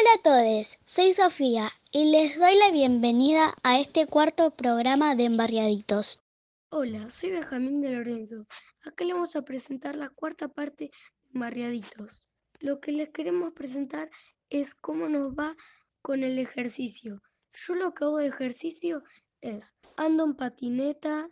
Hola 0.00 0.14
a 0.14 0.22
todos, 0.22 0.78
soy 0.82 1.12
Sofía 1.12 1.72
y 1.92 2.10
les 2.10 2.38
doy 2.38 2.56
la 2.56 2.70
bienvenida 2.70 3.54
a 3.62 3.78
este 3.78 4.06
cuarto 4.06 4.50
programa 4.50 5.14
de 5.14 5.24
Embarriaditos. 5.24 6.22
Hola, 6.70 7.10
soy 7.10 7.32
Benjamín 7.32 7.82
de 7.82 7.90
Lorenzo. 7.90 8.46
Acá 8.82 9.04
le 9.04 9.12
vamos 9.12 9.36
a 9.36 9.42
presentar 9.42 9.96
la 9.96 10.08
cuarta 10.08 10.48
parte 10.48 10.84
de 10.84 10.90
Embarriaditos. 11.34 12.26
Lo 12.60 12.80
que 12.80 12.92
les 12.92 13.10
queremos 13.10 13.52
presentar 13.52 14.08
es 14.48 14.74
cómo 14.74 15.06
nos 15.10 15.34
va 15.34 15.54
con 16.00 16.22
el 16.22 16.38
ejercicio. 16.38 17.20
Yo 17.52 17.74
lo 17.74 17.92
que 17.92 18.04
hago 18.04 18.16
de 18.16 18.28
ejercicio 18.28 19.02
es 19.42 19.76
ando 19.98 20.24
en 20.24 20.34
patineta, 20.34 21.28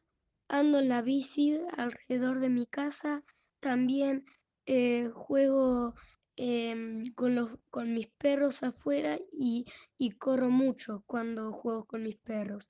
ando 0.46 0.80
en 0.80 0.90
la 0.90 1.00
bici 1.00 1.58
alrededor 1.74 2.40
de 2.40 2.50
mi 2.50 2.66
casa, 2.66 3.24
también 3.60 4.26
eh, 4.66 5.08
juego 5.14 5.94
em, 6.38 7.12
con, 7.14 7.34
los, 7.34 7.50
con 7.70 7.92
mis 7.92 8.06
perros 8.06 8.62
afuera 8.62 9.18
y, 9.32 9.66
y 9.98 10.12
corro 10.12 10.48
mucho 10.50 11.02
cuando 11.06 11.52
juego 11.52 11.84
con 11.84 12.04
mis 12.04 12.16
perros. 12.16 12.68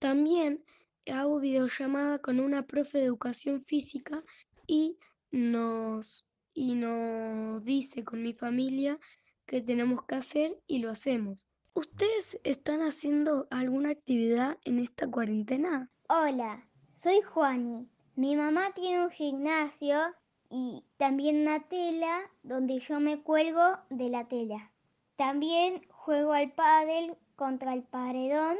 También 0.00 0.64
hago 1.12 1.38
videollamada 1.38 2.18
con 2.18 2.40
una 2.40 2.66
profe 2.66 2.98
de 2.98 3.04
educación 3.04 3.62
física 3.62 4.24
y 4.66 4.98
nos, 5.30 6.26
y 6.52 6.74
nos 6.74 7.64
dice 7.64 8.04
con 8.04 8.22
mi 8.22 8.32
familia 8.32 8.98
qué 9.46 9.60
tenemos 9.60 10.04
que 10.04 10.16
hacer 10.16 10.58
y 10.66 10.78
lo 10.78 10.90
hacemos. 10.90 11.46
¿Ustedes 11.74 12.38
están 12.44 12.82
haciendo 12.82 13.46
alguna 13.50 13.90
actividad 13.90 14.58
en 14.64 14.78
esta 14.78 15.10
cuarentena? 15.10 15.90
Hola, 16.08 16.68
soy 16.92 17.20
Juani. 17.22 17.88
Mi 18.16 18.36
mamá 18.36 18.72
tiene 18.74 19.04
un 19.04 19.10
gimnasio 19.10 19.96
y 20.56 20.84
también 20.98 21.42
una 21.42 21.58
tela 21.64 22.20
donde 22.44 22.78
yo 22.78 23.00
me 23.00 23.20
cuelgo 23.20 23.60
de 23.90 24.08
la 24.08 24.28
tela. 24.28 24.70
También 25.16 25.82
juego 25.88 26.32
al 26.32 26.52
pádel 26.52 27.16
contra 27.34 27.74
el 27.74 27.82
paredón 27.82 28.56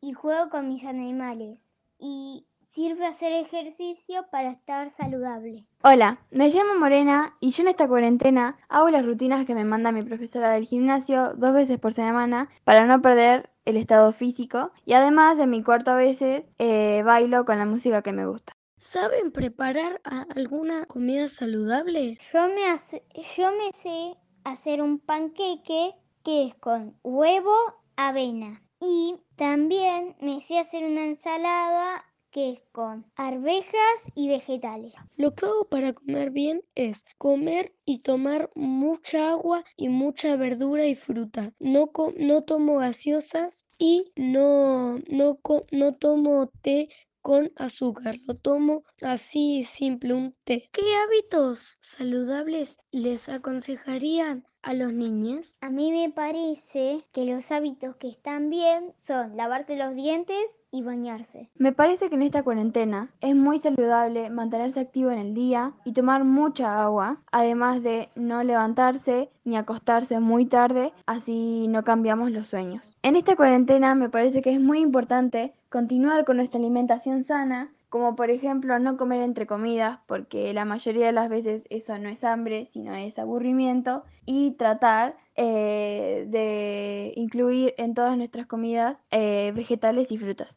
y 0.00 0.14
juego 0.14 0.48
con 0.48 0.68
mis 0.68 0.86
animales. 0.86 1.70
Y 1.98 2.46
sirve 2.66 3.04
hacer 3.04 3.34
ejercicio 3.34 4.24
para 4.32 4.52
estar 4.52 4.88
saludable. 4.88 5.66
Hola, 5.82 6.18
me 6.30 6.48
llamo 6.48 6.80
Morena 6.80 7.36
y 7.40 7.50
yo 7.50 7.62
en 7.62 7.68
esta 7.68 7.88
cuarentena 7.88 8.56
hago 8.70 8.88
las 8.88 9.04
rutinas 9.04 9.44
que 9.44 9.54
me 9.54 9.64
manda 9.64 9.92
mi 9.92 10.02
profesora 10.02 10.50
del 10.50 10.64
gimnasio 10.64 11.34
dos 11.34 11.52
veces 11.52 11.78
por 11.78 11.92
semana 11.92 12.48
para 12.64 12.86
no 12.86 13.02
perder 13.02 13.50
el 13.66 13.76
estado 13.76 14.14
físico 14.14 14.72
y 14.86 14.94
además 14.94 15.38
en 15.38 15.50
mi 15.50 15.62
cuarto 15.62 15.90
a 15.90 15.96
veces 15.96 16.46
eh, 16.58 17.02
bailo 17.04 17.44
con 17.44 17.58
la 17.58 17.66
música 17.66 18.00
que 18.00 18.12
me 18.12 18.26
gusta. 18.26 18.53
¿Saben 18.86 19.32
preparar 19.32 20.02
alguna 20.04 20.84
comida 20.84 21.30
saludable? 21.30 22.18
Yo 22.32 22.48
me, 22.48 22.66
hace, 22.66 23.02
yo 23.34 23.50
me 23.50 23.72
sé 23.72 24.14
hacer 24.44 24.82
un 24.82 24.98
panqueque 24.98 25.94
que 26.22 26.44
es 26.44 26.54
con 26.56 26.94
huevo, 27.02 27.56
avena. 27.96 28.62
Y 28.82 29.16
también 29.36 30.14
me 30.20 30.42
sé 30.42 30.58
hacer 30.58 30.84
una 30.84 31.06
ensalada 31.06 32.04
que 32.30 32.50
es 32.50 32.62
con 32.72 33.06
arvejas 33.16 33.96
y 34.14 34.28
vegetales. 34.28 34.92
Lo 35.16 35.34
que 35.34 35.46
hago 35.46 35.64
para 35.64 35.94
comer 35.94 36.30
bien 36.30 36.62
es 36.74 37.06
comer 37.16 37.74
y 37.86 38.00
tomar 38.00 38.50
mucha 38.54 39.30
agua 39.30 39.64
y 39.78 39.88
mucha 39.88 40.36
verdura 40.36 40.86
y 40.86 40.94
fruta. 40.94 41.54
No, 41.58 41.90
no 42.18 42.42
tomo 42.42 42.76
gaseosas 42.76 43.64
y 43.78 44.12
no, 44.14 44.98
no, 45.08 45.38
no 45.72 45.94
tomo 45.94 46.48
té 46.60 46.90
con 47.24 47.50
azúcar. 47.56 48.16
Lo 48.26 48.34
tomo 48.36 48.84
así 49.00 49.64
simple, 49.64 50.12
un 50.12 50.36
té. 50.44 50.68
¿Qué 50.72 50.82
hábitos 50.94 51.78
saludables 51.80 52.76
les 52.92 53.30
aconsejarían 53.30 54.44
a 54.64 54.74
los 54.74 54.92
niños? 54.92 55.58
A 55.60 55.70
mí 55.70 55.92
me 55.92 56.10
parece 56.10 56.98
que 57.12 57.24
los 57.24 57.50
hábitos 57.52 57.96
que 57.96 58.08
están 58.08 58.50
bien 58.50 58.92
son 58.96 59.36
lavarse 59.36 59.76
los 59.76 59.94
dientes 59.94 60.60
y 60.70 60.82
bañarse. 60.82 61.50
Me 61.56 61.72
parece 61.72 62.08
que 62.08 62.16
en 62.16 62.22
esta 62.22 62.42
cuarentena 62.42 63.10
es 63.20 63.36
muy 63.36 63.58
saludable 63.58 64.30
mantenerse 64.30 64.80
activo 64.80 65.10
en 65.10 65.18
el 65.18 65.34
día 65.34 65.72
y 65.84 65.92
tomar 65.92 66.24
mucha 66.24 66.82
agua, 66.82 67.18
además 67.30 67.82
de 67.82 68.08
no 68.14 68.42
levantarse 68.42 69.30
ni 69.44 69.56
acostarse 69.56 70.18
muy 70.18 70.46
tarde, 70.46 70.92
así 71.06 71.68
no 71.68 71.84
cambiamos 71.84 72.30
los 72.30 72.48
sueños. 72.48 72.82
En 73.02 73.16
esta 73.16 73.36
cuarentena 73.36 73.94
me 73.94 74.08
parece 74.08 74.42
que 74.42 74.52
es 74.52 74.60
muy 74.60 74.80
importante 74.80 75.54
continuar 75.68 76.24
con 76.24 76.38
nuestra 76.38 76.58
alimentación 76.58 77.24
sana 77.24 77.70
como 77.94 78.16
por 78.16 78.28
ejemplo 78.32 78.76
no 78.80 78.96
comer 78.96 79.22
entre 79.22 79.46
comidas, 79.46 80.00
porque 80.08 80.52
la 80.52 80.64
mayoría 80.64 81.06
de 81.06 81.12
las 81.12 81.28
veces 81.28 81.62
eso 81.70 81.96
no 81.96 82.08
es 82.08 82.24
hambre, 82.24 82.66
sino 82.72 82.92
es 82.96 83.20
aburrimiento, 83.20 84.02
y 84.26 84.56
tratar 84.56 85.16
eh, 85.36 86.24
de 86.26 87.12
incluir 87.14 87.72
en 87.78 87.94
todas 87.94 88.16
nuestras 88.16 88.48
comidas 88.48 88.98
eh, 89.12 89.52
vegetales 89.54 90.10
y 90.10 90.18
frutas. 90.18 90.48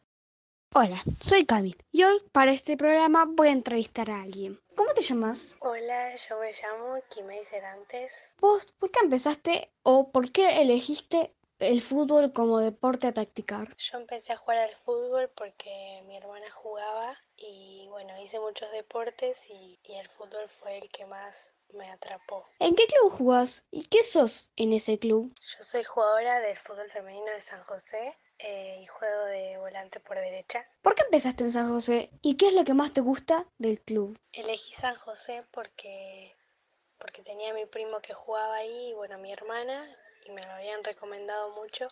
Hola, 0.74 1.00
soy 1.20 1.46
Cami 1.46 1.76
y 1.92 2.02
hoy 2.02 2.20
para 2.32 2.50
este 2.50 2.76
programa 2.76 3.24
voy 3.24 3.46
a 3.46 3.52
entrevistar 3.52 4.10
a 4.10 4.22
alguien. 4.22 4.58
¿Cómo 4.74 4.92
te 4.92 5.02
llamas? 5.02 5.58
Hola, 5.60 6.16
yo 6.16 6.40
me 6.40 6.50
llamo 6.50 7.00
Kimei 7.08 7.44
Cerantes. 7.44 8.34
¿Vos 8.40 8.66
por 8.80 8.90
qué 8.90 8.98
empezaste 9.04 9.70
o 9.84 10.10
por 10.10 10.32
qué 10.32 10.60
elegiste 10.60 11.36
el 11.58 11.82
fútbol 11.82 12.32
como 12.32 12.60
deporte 12.60 13.06
a 13.06 13.12
practicar? 13.12 13.74
Yo 13.76 13.98
empecé 13.98 14.32
a 14.32 14.36
jugar 14.36 14.58
al 14.58 14.74
fútbol 14.76 15.30
porque 15.34 16.02
mi 16.06 16.16
hermana 16.16 16.50
jugaba 16.50 17.18
y 17.36 17.86
bueno, 17.90 18.18
hice 18.20 18.38
muchos 18.38 18.70
deportes 18.72 19.48
y, 19.48 19.78
y, 19.82 19.94
el 19.94 20.08
fútbol 20.08 20.48
fue 20.48 20.78
el 20.78 20.90
que 20.90 21.06
más 21.06 21.54
me 21.74 21.90
atrapó. 21.90 22.48
¿En 22.58 22.74
qué 22.74 22.86
club 22.86 23.10
jugás 23.10 23.64
y 23.70 23.84
qué 23.84 24.02
sos 24.02 24.50
en 24.56 24.72
ese 24.72 24.98
club? 24.98 25.34
Yo 25.40 25.62
soy 25.62 25.84
jugadora 25.84 26.40
del 26.40 26.56
fútbol 26.56 26.90
femenino 26.90 27.30
de 27.30 27.40
San 27.40 27.62
José 27.62 28.16
eh, 28.38 28.78
y 28.80 28.86
juego 28.86 29.24
de 29.26 29.58
volante 29.58 30.00
por 30.00 30.16
derecha. 30.16 30.66
¿Por 30.82 30.94
qué 30.94 31.02
empezaste 31.02 31.44
en 31.44 31.52
San 31.52 31.68
José 31.68 32.10
y 32.22 32.36
qué 32.36 32.48
es 32.48 32.54
lo 32.54 32.64
que 32.64 32.74
más 32.74 32.92
te 32.92 33.00
gusta 33.00 33.46
del 33.58 33.80
club? 33.80 34.18
Elegí 34.32 34.74
San 34.74 34.94
José 34.94 35.44
porque, 35.50 36.36
porque 36.98 37.22
tenía 37.22 37.50
a 37.50 37.54
mi 37.54 37.66
primo 37.66 38.00
que 38.00 38.14
jugaba 38.14 38.54
ahí 38.56 38.90
y 38.90 38.94
bueno, 38.94 39.18
mi 39.18 39.32
hermana 39.32 39.84
y 40.28 40.32
me 40.32 40.42
lo 40.42 40.52
habían 40.52 40.84
recomendado 40.84 41.50
mucho. 41.54 41.88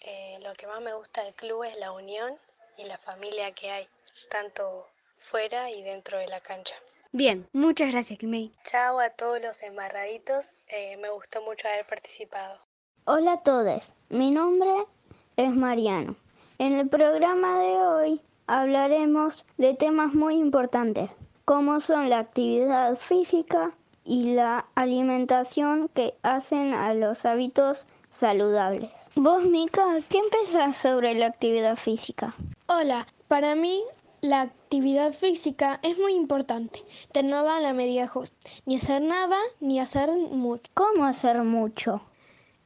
Eh, 0.00 0.38
lo 0.42 0.52
que 0.54 0.66
más 0.66 0.80
me 0.80 0.94
gusta 0.94 1.24
del 1.24 1.34
club 1.34 1.64
es 1.64 1.78
la 1.78 1.92
unión 1.92 2.36
y 2.76 2.84
la 2.84 2.98
familia 2.98 3.52
que 3.52 3.70
hay, 3.70 3.88
tanto 4.30 4.86
fuera 5.16 5.70
y 5.70 5.82
dentro 5.82 6.18
de 6.18 6.26
la 6.28 6.40
cancha. 6.40 6.74
Bien, 7.12 7.48
muchas 7.52 7.90
gracias, 7.90 8.18
Kimei. 8.18 8.50
Chao 8.64 9.00
a 9.00 9.10
todos 9.10 9.42
los 9.42 9.62
embarraditos, 9.62 10.52
eh, 10.68 10.96
me 10.98 11.10
gustó 11.10 11.42
mucho 11.42 11.68
haber 11.68 11.86
participado. 11.86 12.58
Hola 13.04 13.34
a 13.34 13.42
todos, 13.42 13.94
mi 14.08 14.30
nombre 14.30 14.86
es 15.36 15.50
Mariano. 15.50 16.16
En 16.58 16.72
el 16.72 16.88
programa 16.88 17.60
de 17.60 17.72
hoy 17.72 18.22
hablaremos 18.46 19.44
de 19.58 19.74
temas 19.74 20.14
muy 20.14 20.36
importantes, 20.36 21.10
como 21.44 21.80
son 21.80 22.08
la 22.08 22.20
actividad 22.20 22.96
física, 22.96 23.74
y 24.10 24.34
la 24.34 24.66
alimentación 24.74 25.88
que 25.94 26.14
hacen 26.24 26.74
a 26.74 26.92
los 26.94 27.24
hábitos 27.24 27.86
saludables. 28.10 28.90
Vos, 29.14 29.44
Mica, 29.44 29.84
¿qué 30.08 30.20
pensás 30.32 30.78
sobre 30.78 31.14
la 31.14 31.26
actividad 31.26 31.76
física? 31.76 32.34
Hola, 32.66 33.06
para 33.28 33.54
mí 33.54 33.84
la 34.20 34.40
actividad 34.40 35.12
física 35.12 35.78
es 35.84 35.96
muy 35.96 36.14
importante, 36.14 36.82
tenerla 37.12 37.58
a 37.58 37.60
la 37.60 37.72
medida 37.72 38.08
justa, 38.08 38.36
ni 38.66 38.78
hacer 38.78 39.00
nada 39.00 39.38
ni 39.60 39.78
hacer 39.78 40.10
mucho. 40.10 40.68
¿Cómo 40.74 41.04
hacer 41.04 41.44
mucho? 41.44 42.02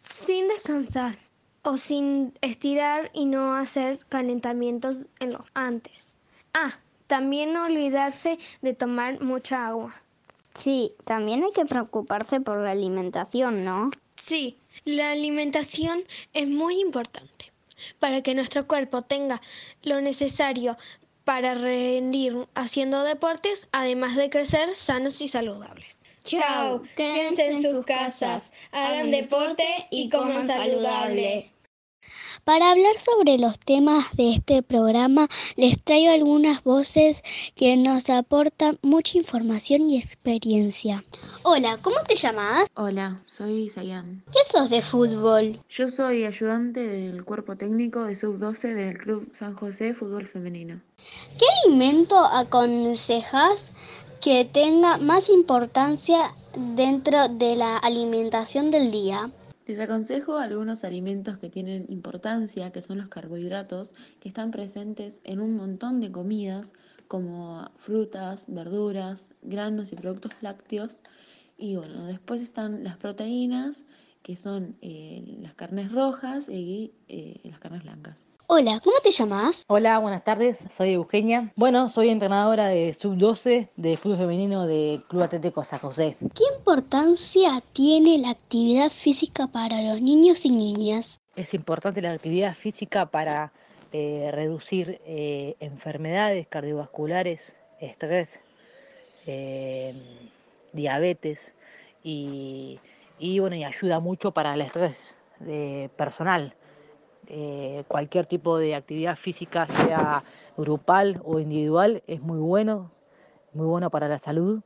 Sin 0.03 0.49
descansar 0.49 1.19
o 1.63 1.77
sin 1.77 2.33
estirar 2.41 3.11
y 3.13 3.27
no 3.27 3.55
hacer 3.55 3.99
calentamientos 4.09 5.05
en 5.21 5.33
los 5.35 5.43
antes. 5.53 6.15
Ah, 6.55 6.79
también 7.07 7.53
no 7.53 7.67
olvidarse 7.67 8.39
de 8.63 8.73
tomar 8.73 9.21
mucha 9.21 9.67
agua. 9.67 9.93
Sí, 10.55 10.93
también 11.05 11.43
hay 11.45 11.53
que 11.53 11.67
preocuparse 11.67 12.41
por 12.41 12.59
la 12.59 12.71
alimentación, 12.71 13.65
¿no? 13.65 13.91
Sí, 14.17 14.57
la 14.85 15.11
alimentación 15.11 16.05
es 16.33 16.49
muy 16.49 16.81
importante 16.81 17.53
para 17.99 18.23
que 18.23 18.35
nuestro 18.35 18.67
cuerpo 18.67 19.03
tenga 19.03 19.41
lo 19.83 20.01
necesario 20.01 20.77
para 21.25 21.55
rendir 21.55 22.47
haciendo 22.55 23.03
deportes, 23.03 23.69
además 23.73 24.15
de 24.17 24.31
crecer 24.31 24.77
sanos 24.77 25.21
y 25.21 25.29
saludables. 25.29 25.97
Chao, 26.23 26.83
quédense 26.97 27.51
en 27.51 27.63
sus 27.63 27.85
casas, 27.85 28.53
hagan 28.73 29.11
deporte 29.11 29.65
y 29.91 30.09
coman 30.09 30.47
saludable. 30.47 31.54
Para 32.45 32.73
hablar 32.73 32.99
sobre 32.99 33.39
los 33.39 33.59
temas 33.59 34.15
de 34.17 34.35
este 34.35 34.63
programa, 34.63 35.29
les 35.57 35.83
traigo 35.83 36.13
algunas 36.13 36.63
voces 36.63 37.23
que 37.55 37.75
nos 37.79 38.11
aportan 38.11 38.79
mucha 38.83 39.17
información 39.17 39.89
y 39.89 39.97
experiencia. 39.97 41.03
Hola, 41.43 41.79
¿cómo 41.81 41.97
te 42.07 42.17
llamas? 42.17 42.69
Hola, 42.75 43.23
soy 43.25 43.71
Sayan. 43.71 44.23
¿Qué 44.31 44.41
sos 44.53 44.69
de 44.69 44.83
fútbol? 44.83 45.59
Yo 45.71 45.89
soy 45.89 46.25
ayudante 46.25 46.87
del 46.87 47.25
cuerpo 47.25 47.57
técnico 47.57 48.05
de 48.05 48.15
sub-12 48.15 48.75
del 48.75 48.99
Club 48.99 49.31
San 49.33 49.55
José 49.55 49.95
Fútbol 49.95 50.29
Femenino. 50.29 50.83
¿Qué 51.39 51.47
alimento 51.65 52.19
aconsejas 52.19 53.65
que 54.21 54.45
tenga 54.45 54.99
más 54.99 55.31
importancia 55.31 56.35
dentro 56.55 57.27
de 57.29 57.57
la 57.57 57.79
alimentación 57.79 58.71
del 58.71 58.91
día? 58.91 59.31
Les 59.67 59.81
aconsejo 59.81 60.37
algunos 60.37 60.85
alimentos 60.85 61.39
que 61.39 61.49
tienen 61.49 61.87
importancia, 61.89 62.71
que 62.71 62.83
son 62.83 62.99
los 62.99 63.09
carbohidratos, 63.09 63.95
que 64.21 64.29
están 64.29 64.51
presentes 64.51 65.21
en 65.25 65.41
un 65.41 65.57
montón 65.57 66.01
de 66.01 66.13
comidas, 66.13 66.75
como 67.09 67.71
frutas, 67.77 68.45
verduras, 68.47 69.31
granos 69.41 69.91
y 69.91 69.97
productos 69.97 70.33
lácteos. 70.43 71.01
Y 71.57 71.77
bueno, 71.77 72.05
después 72.05 72.43
están 72.43 72.85
las 72.85 72.99
proteínas, 72.99 73.87
que 74.25 74.37
son 74.37 74.77
eh, 74.81 75.23
las 75.43 75.53
carnes 75.55 75.93
rojas 75.93 76.49
y 76.49 76.95
eh, 77.09 77.41
las 77.45 77.59
carnes 77.59 77.83
blancas. 77.83 78.27
Hola, 78.47 78.81
¿cómo 78.83 78.97
te 79.03 79.11
llamas? 79.11 79.65
Hola, 79.69 79.99
buenas 79.99 80.25
tardes, 80.25 80.67
soy 80.71 80.93
Eugenia. 80.93 81.53
Bueno, 81.57 81.91
soy 81.91 82.09
entrenadora 82.09 82.69
de 82.69 82.95
sub-12 82.95 83.69
de 83.77 83.97
fútbol 83.99 84.19
femenino 84.19 84.67
de 84.67 85.03
Club 85.09 85.23
Atlético 85.25 85.63
San 85.63 85.79
José. 85.79 86.17
¿Qué 86.35 86.45
importancia 86.57 87.63
tiene 87.75 88.17
la 88.17 88.31
actividad 88.31 88.91
física 88.91 89.47
para 89.47 89.83
los 89.83 90.01
niños 90.01 90.47
y 90.47 90.51
niñas? 90.51 91.21
Es 91.37 91.53
importante 91.53 92.01
la 92.01 92.13
actividad 92.13 92.55
física 92.55 93.07
para 93.07 93.53
eh, 93.93 94.31
reducir 94.33 95.01
eh, 95.05 95.57
enfermedades 95.61 96.47
cardiovasculares, 96.47 97.57
estrés, 97.79 98.41
eh, 99.27 99.95
diabetes 100.73 101.53
y, 102.03 102.79
y, 103.19 103.39
bueno, 103.39 103.57
y 103.57 103.65
ayuda 103.65 104.01
mucho 104.01 104.33
para 104.33 104.55
el 104.55 104.61
estrés 104.63 105.19
personal 105.97 106.55
eh, 107.29 107.85
cualquier 107.89 108.27
tipo 108.27 108.59
de 108.59 108.75
actividad 108.75 109.17
física, 109.17 109.67
sea 109.67 110.23
grupal 110.57 111.21
o 111.25 111.39
individual, 111.39 112.03
es 112.07 112.21
muy 112.21 112.39
bueno, 112.39 112.91
muy 113.55 113.67
bueno 113.67 113.89
para 113.91 114.09
la 114.09 114.19
salud, 114.19 114.61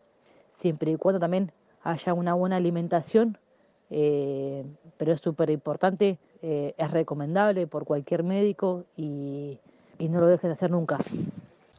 siempre 0.56 0.90
y 0.90 0.96
cuando 0.96 1.20
también 1.20 1.52
haya 1.82 2.14
una 2.14 2.34
buena 2.34 2.56
alimentación, 2.56 3.38
eh, 3.90 4.64
pero 4.96 5.12
es 5.12 5.20
súper 5.20 5.50
importante, 5.50 6.18
eh, 6.42 6.74
es 6.76 6.90
recomendable 6.90 7.66
por 7.68 7.84
cualquier 7.84 8.24
médico 8.24 8.84
y, 8.96 9.58
y 9.98 10.08
no 10.08 10.20
lo 10.20 10.26
dejen 10.26 10.50
de 10.50 10.54
hacer 10.54 10.70
nunca. 10.70 10.98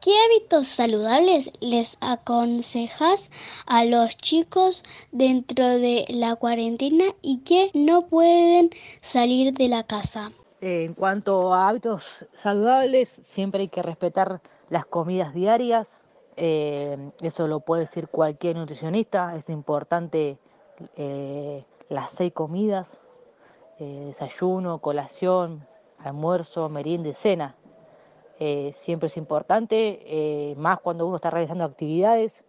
¿Qué 0.01 0.13
hábitos 0.17 0.69
saludables 0.69 1.51
les 1.59 1.97
aconsejas 1.99 3.29
a 3.65 3.83
los 3.83 4.15
chicos 4.15 4.81
dentro 5.11 5.67
de 5.67 6.05
la 6.07 6.37
cuarentena 6.37 7.03
y 7.21 7.39
que 7.39 7.69
no 7.73 8.07
pueden 8.07 8.69
salir 9.01 9.53
de 9.53 9.67
la 9.67 9.83
casa? 9.83 10.31
En 10.61 10.93
cuanto 10.93 11.53
a 11.53 11.67
hábitos 11.67 12.25
saludables, 12.31 13.09
siempre 13.25 13.63
hay 13.63 13.67
que 13.67 13.81
respetar 13.81 14.41
las 14.69 14.85
comidas 14.85 15.33
diarias. 15.33 16.01
Eh, 16.37 17.11
eso 17.19 17.49
lo 17.49 17.59
puede 17.59 17.81
decir 17.81 18.07
cualquier 18.07 18.55
nutricionista. 18.55 19.35
Es 19.35 19.49
importante 19.49 20.37
eh, 20.95 21.65
las 21.89 22.11
seis 22.11 22.31
comidas, 22.31 23.01
eh, 23.79 24.05
desayuno, 24.07 24.79
colación, 24.79 25.67
almuerzo, 25.97 26.69
merienda 26.69 27.11
cena. 27.11 27.57
Siempre 28.73 29.07
es 29.07 29.17
importante, 29.17 30.55
más 30.57 30.79
cuando 30.79 31.05
uno 31.05 31.17
está 31.17 31.29
realizando 31.29 31.63
actividades 31.65 32.45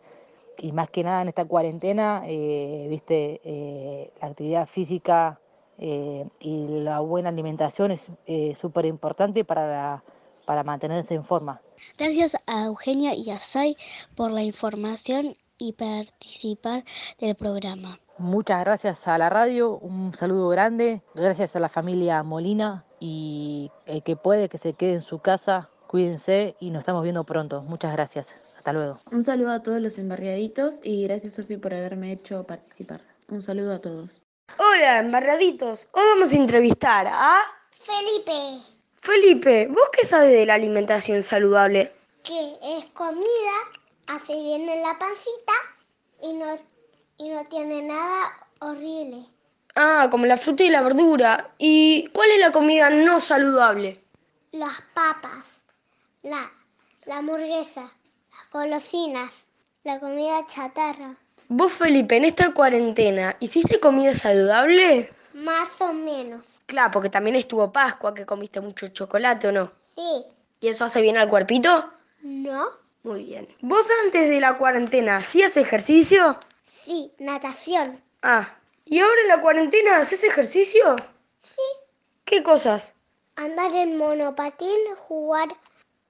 y 0.59 0.73
más 0.73 0.89
que 0.91 1.03
nada 1.03 1.23
en 1.23 1.29
esta 1.29 1.45
cuarentena, 1.45 2.23
viste, 2.27 4.13
la 4.21 4.29
actividad 4.29 4.67
física 4.67 5.41
eh, 5.83 6.27
y 6.41 6.83
la 6.83 7.01
buena 7.01 7.31
alimentación 7.31 7.91
es 7.91 8.13
eh, 8.27 8.55
súper 8.55 8.85
importante 8.85 9.47
para, 9.47 10.05
para 10.45 10.63
mantenerse 10.63 11.15
en 11.15 11.25
forma. 11.25 11.63
Gracias 11.97 12.37
a 12.47 12.67
Eugenia 12.67 13.15
y 13.15 13.31
a 13.31 13.39
Sai 13.39 13.79
por 14.15 14.31
la 14.31 14.43
información 14.43 15.39
y 15.57 15.73
participar 15.73 16.85
del 17.19 17.35
programa. 17.35 17.99
Muchas 18.19 18.63
gracias 18.63 19.09
a 19.09 19.17
la 19.17 19.31
radio, 19.31 19.79
un 19.79 20.15
saludo 20.15 20.51
grande, 20.51 21.01
gracias 21.15 21.57
a 21.57 21.61
la 21.61 21.71
familia 21.71 22.23
Molina 22.23 22.85
y 22.99 23.71
el 23.87 24.03
que 24.03 24.17
puede 24.17 24.51
que 24.51 24.59
se 24.59 24.75
quede 24.75 24.93
en 24.93 25.03
su 25.03 25.21
casa, 25.21 25.71
cuídense 25.91 26.55
y 26.61 26.71
nos 26.71 26.81
estamos 26.81 27.03
viendo 27.03 27.25
pronto. 27.25 27.63
Muchas 27.63 27.93
gracias. 27.93 28.37
Hasta 28.57 28.73
luego. 28.73 29.01
Un 29.11 29.25
saludo 29.25 29.51
a 29.51 29.61
todos 29.61 29.81
los 29.81 29.99
embarriaditos 29.99 30.79
y 30.85 31.03
gracias 31.03 31.33
Sofi 31.33 31.57
por 31.57 31.75
haberme 31.75 32.13
hecho 32.13 32.45
participar. 32.45 33.01
Un 33.29 33.43
saludo 33.43 33.73
a 33.73 33.81
todos. 33.81 34.23
Hola, 34.59 35.01
embarraditos. 35.01 35.89
Hoy 35.91 36.05
vamos 36.13 36.33
a 36.33 36.37
entrevistar 36.37 37.09
a... 37.09 37.41
Felipe. 37.83 38.63
Felipe, 39.01 39.67
¿vos 39.67 39.91
qué 39.93 40.05
sabes 40.05 40.31
de 40.31 40.47
la 40.47 40.55
alimentación 40.55 41.23
saludable? 41.23 41.93
Que 42.23 42.57
es 42.63 42.85
comida, 42.93 43.57
hace 44.07 44.35
bien 44.35 44.69
en 44.69 44.83
la 44.83 44.97
pancita 44.97 45.53
y 46.23 46.35
no, 46.35 46.57
y 47.19 47.31
no 47.31 47.45
tiene 47.47 47.83
nada 47.83 48.29
horrible. 48.61 49.25
Ah, 49.75 50.07
como 50.09 50.27
la 50.27 50.37
fruta 50.37 50.63
y 50.63 50.69
la 50.69 50.83
verdura. 50.83 51.51
¿Y 51.59 52.07
cuál 52.13 52.31
es 52.31 52.39
la 52.39 52.53
comida 52.53 52.91
no 52.91 53.19
saludable? 53.19 54.01
Las 54.53 54.83
papas, 54.95 55.45
la, 56.23 56.51
la 57.07 57.19
hamburguesa, 57.19 57.83
las 57.83 58.51
golosinas, 58.53 59.31
la 59.85 59.99
comida 60.01 60.47
chatarra. 60.47 61.17
Vos, 61.49 61.73
Felipe, 61.73 62.17
en 62.17 62.27
esta 62.27 62.53
cuarentena, 62.53 63.37
¿hiciste 63.41 63.81
comida 63.81 64.15
saludable? 64.15 65.13
Más 65.33 65.81
o 65.81 65.93
menos. 65.93 66.45
Claro, 66.67 66.91
porque 66.93 67.11
también 67.11 67.37
estuvo 67.37 67.73
Pascua, 67.73 68.15
que 68.15 68.27
comiste 68.27 68.61
mucho 68.61 68.89
chocolate, 68.89 69.49
¿o 69.49 69.53
no? 69.53 69.73
Sí. 69.97 70.25
¿Y 70.61 70.69
eso 70.69 70.85
hace 70.85 71.01
bien 71.01 71.17
al 71.17 71.29
cuerpito? 71.29 71.91
No. 72.23 72.69
Muy 73.03 73.25
bien. 73.25 73.49
¿Vos 73.63 73.87
antes 74.05 74.29
de 74.29 74.41
la 74.41 74.59
cuarentena 74.59 75.17
hacías 75.17 75.57
ejercicio? 75.57 76.39
Sí, 76.85 77.13
natación. 77.19 78.01
Ah, 78.23 78.57
¿y 78.85 79.01
ahora 79.01 79.23
en 79.23 79.29
la 79.29 79.41
cuarentena 79.41 79.97
haces 79.97 80.23
ejercicio? 80.23 80.97
Sí. 81.43 81.63
¿Qué 82.25 82.43
cosas? 82.43 82.95
Andar 83.37 83.75
en 83.75 83.97
monopatín, 83.97 84.77
jugar 85.09 85.49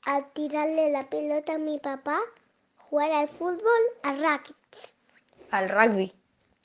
a 0.05 0.23
tirarle 0.33 0.91
la 0.91 1.09
pelota 1.09 1.55
a 1.55 1.59
mi 1.59 1.79
papá, 1.79 2.19
jugar 2.77 3.11
al 3.13 3.29
fútbol, 3.29 3.81
al 4.03 4.21
racket. 4.21 4.57
Al 5.51 5.69
rugby. 5.69 6.13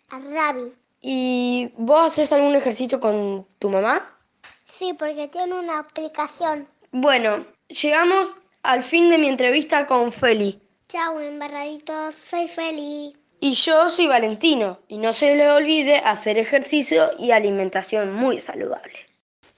Al 0.10 0.24
rugby. 0.24 0.74
¿Y 1.02 1.72
vos 1.78 2.08
haces 2.08 2.32
algún 2.32 2.56
ejercicio 2.56 3.00
con 3.00 3.46
tu 3.60 3.70
mamá? 3.70 4.18
Sí, 4.66 4.94
porque 4.94 5.28
tiene 5.28 5.54
una 5.54 5.80
aplicación. 5.80 6.68
Bueno, 6.92 7.46
llegamos 7.68 8.38
al 8.64 8.84
fin 8.84 9.10
de 9.10 9.18
mi 9.18 9.28
entrevista 9.28 9.86
con 9.86 10.12
Feli. 10.12 10.60
Chao, 10.88 11.20
embarraditos, 11.20 12.16
soy 12.16 12.48
Feli. 12.48 13.16
Y 13.40 13.54
yo 13.54 13.90
soy 13.90 14.08
Valentino, 14.08 14.80
y 14.88 14.98
no 14.98 15.14
se 15.14 15.36
le 15.36 15.50
olvide 15.52 15.98
hacer 15.98 16.38
ejercicio 16.38 17.12
y 17.20 17.32
alimentación 17.32 18.14
muy 18.14 18.40
saludable. 18.40 19.06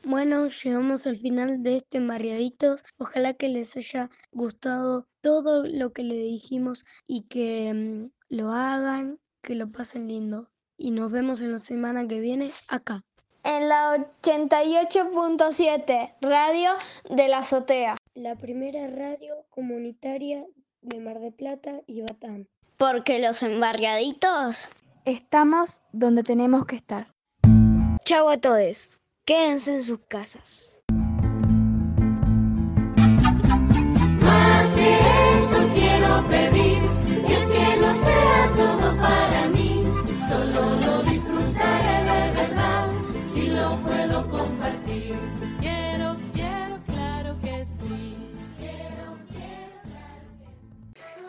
Bueno, 0.10 0.48
llegamos 0.48 1.06
al 1.06 1.20
final 1.20 1.62
de 1.64 1.76
este 1.76 1.98
Embarriaditos. 1.98 2.82
Ojalá 2.98 3.34
que 3.34 3.50
les 3.50 3.76
haya 3.76 4.10
gustado 4.32 5.06
todo 5.20 5.68
lo 5.68 5.92
que 5.92 6.04
le 6.04 6.16
dijimos 6.16 6.86
y 7.08 7.24
que 7.24 7.74
mm, 7.74 8.12
lo 8.30 8.54
hagan, 8.54 9.20
que 9.42 9.54
lo 9.56 9.70
pasen 9.70 10.08
lindo. 10.08 10.50
Y 10.78 10.92
nos 10.92 11.12
vemos 11.12 11.42
en 11.42 11.52
la 11.52 11.60
semana 11.60 12.08
que 12.08 12.22
viene 12.22 12.52
acá. 12.70 13.04
En 13.44 13.68
la 13.68 13.98
88.7, 14.22 16.16
Radio 16.22 16.70
de 17.10 17.28
la 17.28 17.40
Azotea. 17.40 17.98
La 18.14 18.38
primera 18.38 18.88
radio 18.88 19.46
comunitaria 19.50 20.46
de 20.84 21.02
Mar 21.02 21.20
de 21.20 21.34
Plata 21.34 21.82
y 21.86 22.00
Batán. 22.00 22.48
Porque 22.78 23.20
los 23.20 23.44
embarriaditos 23.44 24.70
estamos 25.04 25.82
donde 25.92 26.24
tenemos 26.24 26.66
que 26.66 26.78
estar. 26.78 27.14
Chau 28.06 28.30
a 28.30 28.38
todos. 28.38 29.02
Quédense 29.28 29.74
en 29.74 29.82
sus 29.82 30.00
casas. 30.08 30.77